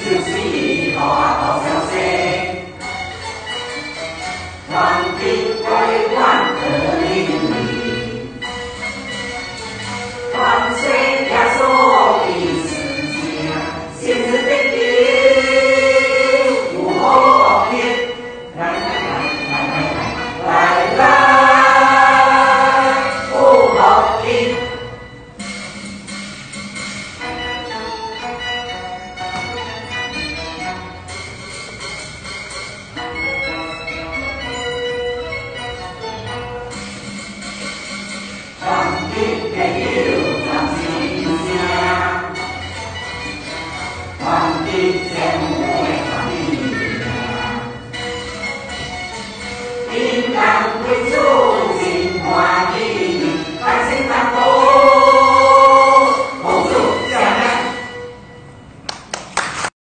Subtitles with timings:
[0.00, 0.51] Deus,
[49.92, 51.41] 平安归主。